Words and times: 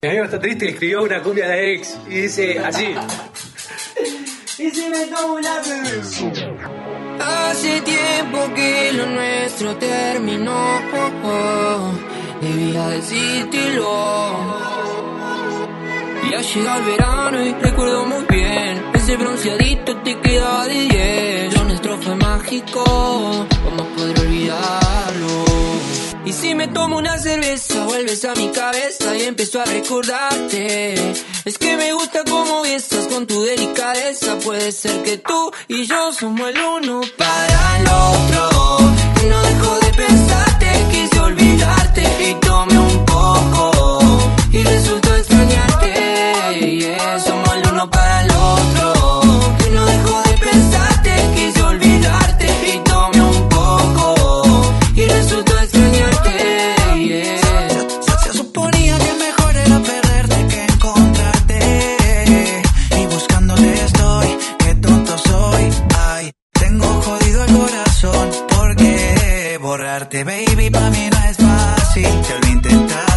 Mi 0.00 0.10
amigo 0.10 0.26
está 0.26 0.38
triste 0.38 0.66
y 0.66 0.68
escribió 0.68 1.02
una 1.02 1.20
cumbia 1.20 1.48
de 1.48 1.74
ex 1.74 1.98
y 2.06 2.20
dice 2.20 2.56
así. 2.60 2.84
y 4.58 4.70
si 4.70 4.88
me 4.90 5.06
tomo 5.06 5.34
una 5.34 5.56
Hace 7.18 7.80
tiempo 7.80 8.54
que 8.54 8.92
lo 8.92 9.06
nuestro 9.06 9.76
terminó. 9.76 10.78
Debía 12.40 12.88
decírtelo. 12.90 14.36
Ya 16.30 16.42
llega 16.42 16.76
el 16.76 16.84
verano 16.84 17.44
y 17.44 17.52
recuerdo 17.54 18.06
muy 18.06 18.24
bien. 18.30 18.80
Ese 18.94 19.16
bronceadito 19.16 19.96
te 20.02 20.16
quedaba 20.20 20.68
de 20.68 20.74
10. 20.74 21.54
Lo 21.56 21.64
nuestro 21.64 21.98
fue 21.98 22.14
mágico. 22.14 22.84
¿Cómo 23.64 23.84
poder 23.96 24.20
olvidarlo? 24.20 25.47
Y 26.28 26.32
si 26.34 26.54
me 26.54 26.68
tomo 26.68 26.98
una 26.98 27.16
cerveza, 27.16 27.86
vuelves 27.86 28.22
a 28.26 28.34
mi 28.34 28.50
cabeza 28.50 29.16
y 29.16 29.22
empiezo 29.22 29.62
a 29.62 29.64
recordarte. 29.64 30.92
Es 31.46 31.56
que 31.56 31.74
me 31.74 31.94
gusta 31.94 32.22
cómo 32.28 32.60
besas 32.60 33.06
con 33.06 33.26
tu 33.26 33.42
delicadeza. 33.44 34.38
Puede 34.40 34.70
ser 34.70 35.02
que 35.04 35.16
tú 35.16 35.50
y 35.68 35.86
yo 35.86 36.12
somos 36.12 36.50
el 36.50 36.58
uno 36.60 37.00
para 37.16 37.78
el 37.78 37.86
otro. 37.86 38.78
No 39.26 39.42
dejo 39.42 39.78
de 39.80 39.90
pensarte, 39.94 40.47
baby, 70.24 70.70
para 70.70 70.90
mí 70.90 71.08
no 71.10 71.18
es 71.28 71.36
fácil. 71.36 72.08
Te 72.22 72.38
lo 72.40 72.46
he 72.46 73.07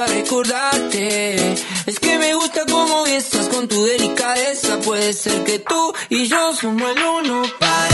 a 0.00 0.06
recordarte. 0.06 1.54
Es 1.86 2.00
que 2.00 2.18
me 2.18 2.34
gusta 2.34 2.62
cómo 2.68 3.04
besas 3.04 3.48
con 3.48 3.68
tu 3.68 3.84
delicadeza. 3.84 4.80
Puede 4.80 5.12
ser 5.12 5.44
que 5.44 5.60
tú 5.60 5.94
y 6.08 6.26
yo 6.26 6.52
somos 6.54 6.90
el 6.90 7.02
uno 7.02 7.42
para 7.60 7.93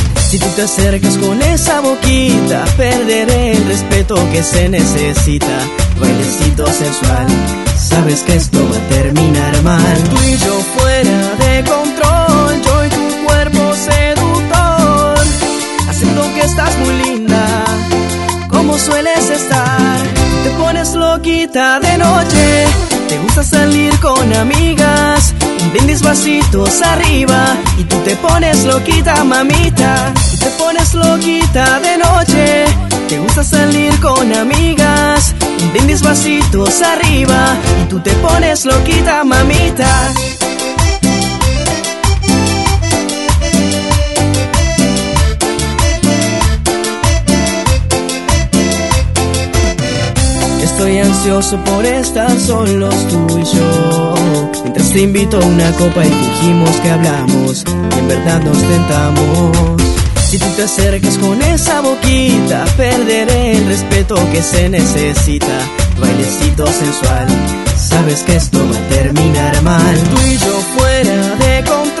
Si 0.31 0.39
tú 0.39 0.47
te 0.55 0.61
acercas 0.61 1.17
con 1.17 1.41
esa 1.41 1.81
boquita, 1.81 2.63
perderé 2.77 3.51
el 3.51 3.67
respeto 3.67 4.15
que 4.31 4.41
se 4.41 4.69
necesita. 4.69 5.59
Bailecito 5.99 6.65
sensual, 6.67 7.27
sabes 7.77 8.21
que 8.21 8.37
esto 8.37 8.59
va 8.71 8.77
a 8.77 8.87
terminar 8.87 9.61
mal. 9.61 9.97
Tú 10.09 10.15
y 10.23 10.37
yo 10.37 10.57
fuera 10.77 11.35
de 11.35 11.63
control, 11.69 12.61
yo 12.63 12.85
y 12.85 12.89
tu 12.91 13.25
cuerpo 13.25 13.75
seductor. 13.75 15.19
Acepto 15.89 16.33
que 16.33 16.45
estás 16.45 16.77
muy 16.77 16.95
linda, 17.03 17.65
como 18.49 18.77
sueles 18.77 19.29
estar. 19.29 19.97
Te 20.45 20.49
pones 20.51 20.93
loquita 20.93 21.81
de 21.81 21.97
noche, 21.97 22.65
te 23.09 23.17
gusta 23.17 23.43
salir 23.43 23.99
con 23.99 24.33
amigas. 24.33 25.20
Brindis 25.71 26.01
vasitos 26.01 26.81
arriba 26.81 27.55
y 27.77 27.83
tú 27.85 27.95
te 28.03 28.15
pones 28.17 28.65
loquita, 28.65 29.23
mamita. 29.23 30.13
Tú 30.31 30.37
te 30.37 30.49
pones 30.57 30.93
loquita 30.93 31.79
de 31.79 31.97
noche, 31.97 32.65
te 33.07 33.19
gusta 33.19 33.43
salir 33.43 33.97
con 34.01 34.33
amigas. 34.33 35.33
Un 35.61 36.01
vasitos 36.01 36.81
arriba 36.81 37.55
y 37.81 37.89
tú 37.89 37.99
te 37.99 38.11
pones 38.15 38.65
loquita, 38.65 39.23
mamita. 39.23 40.13
Estoy 50.81 50.97
ansioso 50.97 51.63
por 51.63 51.85
estar 51.85 52.39
solos 52.39 52.95
tú 53.07 53.37
y 53.37 53.43
yo. 53.43 54.15
Mientras 54.63 54.89
te 54.89 55.01
invito 55.01 55.37
a 55.37 55.45
una 55.45 55.71
copa 55.73 56.03
y 56.03 56.09
fingimos 56.09 56.75
que 56.77 56.89
hablamos, 56.89 57.63
y 57.67 57.99
en 57.99 58.07
verdad 58.07 58.41
nos 58.41 58.57
tentamos. 58.57 59.77
Si 60.27 60.39
tú 60.39 60.47
te 60.55 60.63
acercas 60.63 61.19
con 61.19 61.39
esa 61.43 61.81
boquita, 61.81 62.65
perderé 62.77 63.57
el 63.57 63.67
respeto 63.67 64.15
que 64.31 64.41
se 64.41 64.69
necesita. 64.69 65.55
Bailecito 65.99 66.65
sensual, 66.65 67.27
sabes 67.77 68.23
que 68.23 68.37
esto 68.37 68.57
va 68.57 68.75
a 68.75 68.89
terminar 68.89 69.61
mal. 69.61 69.97
Tú 70.09 70.19
y 70.25 70.35
yo 70.35 70.61
fuera 70.79 71.35
de 71.35 71.63
control, 71.63 72.00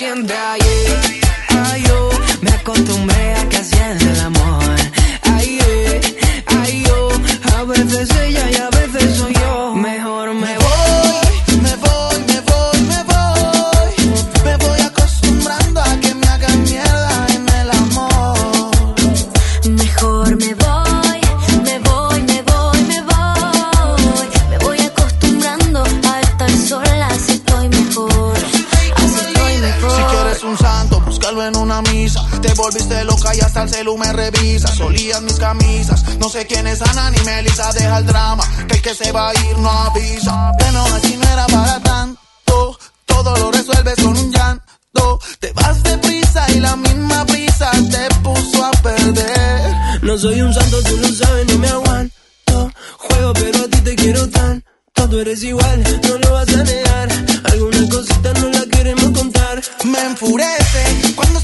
enciende 0.00 0.34
ahí. 0.34 0.59
solían 34.80 35.24
mis 35.24 35.38
camisas. 35.38 36.00
No 36.18 36.28
sé 36.28 36.46
quién 36.46 36.66
es 36.66 36.80
Ana 36.82 37.10
ni 37.10 37.20
Melissa, 37.24 37.72
deja 37.72 37.98
el 37.98 38.06
drama, 38.06 38.44
que 38.68 38.76
el 38.76 38.82
que 38.82 38.94
se 38.94 39.12
va 39.12 39.30
a 39.30 39.34
ir 39.34 39.58
no 39.58 39.70
avisa. 39.70 40.52
Bueno, 40.58 40.84
así 40.96 41.16
no 41.16 41.28
era 41.28 41.46
para 41.46 41.80
tanto, 41.80 42.78
todo 43.06 43.36
lo 43.36 43.52
resuelves 43.52 43.96
con 43.96 44.16
un 44.16 44.30
llanto. 44.32 45.20
Te 45.38 45.52
vas 45.52 45.82
deprisa 45.82 46.50
y 46.54 46.60
la 46.60 46.76
misma 46.76 47.24
prisa 47.26 47.70
te 47.92 48.14
puso 48.22 48.64
a 48.64 48.70
perder. 48.70 50.02
No 50.02 50.16
soy 50.18 50.40
un 50.40 50.52
santo, 50.52 50.82
tú 50.82 50.96
lo 50.96 51.08
sabes, 51.08 51.46
no 51.46 51.58
me 51.58 51.68
aguanto. 51.68 52.72
Juego, 52.98 53.32
pero 53.34 53.58
a 53.64 53.68
ti 53.68 53.80
te 53.82 53.94
quiero 53.94 54.28
tanto. 54.28 54.68
Tú 55.10 55.18
eres 55.18 55.42
igual, 55.42 55.82
no 56.06 56.18
lo 56.18 56.32
vas 56.34 56.48
a 56.50 56.62
negar. 56.62 57.08
Algunas 57.52 57.90
cositas 57.90 58.40
no 58.40 58.48
las 58.50 58.66
queremos 58.66 59.10
contar. 59.18 59.60
Me 59.84 60.00
enfurece 60.04 60.82
cuando 61.16 61.40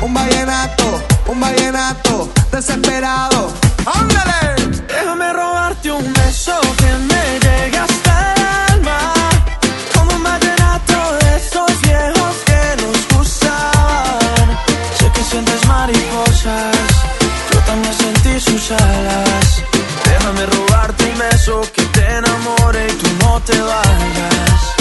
un 0.00 0.12
vallenato, 0.12 1.02
un 1.26 1.40
vallenato 1.40 2.28
desesperado. 2.50 3.52
¡Ándale! 3.86 4.42
Déjame 4.88 5.32
robarte 5.32 5.90
un 5.90 6.12
beso 6.12 6.58
que 6.78 6.90
me 7.10 7.24
llegue 7.44 7.78
hasta 7.78 8.34
el 8.34 8.42
alma. 8.72 9.12
Como 9.94 10.14
un 10.16 10.22
vallenato 10.22 10.96
de 11.20 11.36
esos 11.36 11.80
viejos 11.82 12.34
que 12.48 12.82
nos 12.82 13.18
gustaban. 13.18 14.46
Sé 14.98 15.10
que 15.14 15.22
sientes 15.30 15.66
mariposas, 15.66 16.76
yo 17.52 17.58
también 17.60 17.94
sentí 17.94 18.40
sus 18.40 18.70
alas. 18.72 19.62
Déjame 20.04 20.46
robarte 20.46 21.04
un 21.04 21.18
beso 21.18 21.60
que 21.74 21.82
te 21.94 22.04
enamore 22.18 22.86
y 22.88 22.92
tú 23.00 23.08
no 23.20 23.40
te 23.40 23.60
vayas. 23.60 24.73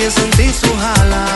También 0.00 0.12
sentí 0.12 0.50
su 0.50 0.74
jala. 0.76 1.26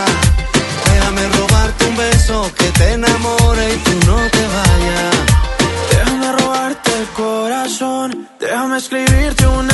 Déjame 0.87 1.29
robarte 1.37 1.85
un 1.87 1.97
beso 1.97 2.51
que 2.57 2.65
te 2.79 2.93
enamore 2.93 3.75
y 3.75 3.77
tú 3.77 4.07
no 4.07 4.17
te 4.31 4.47
vayas. 4.57 5.17
Déjame 5.91 6.33
robarte 6.33 6.91
el 6.99 7.07
corazón, 7.09 8.29
déjame 8.41 8.79
escribirte 8.79 9.47
una 9.47 9.74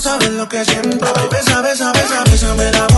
Sabes 0.00 0.30
lo 0.30 0.48
que 0.48 0.64
siento. 0.64 1.06
Besa, 1.30 1.60
besa, 1.62 1.92
besa, 1.92 2.24
bésame 2.24 2.70
la 2.72 2.86
boca. 2.88 2.97